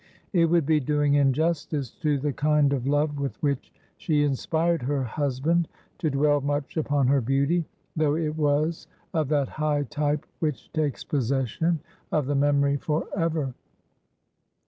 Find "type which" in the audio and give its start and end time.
9.83-10.73